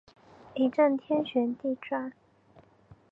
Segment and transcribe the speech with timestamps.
[0.55, 2.11] 一阵天旋地转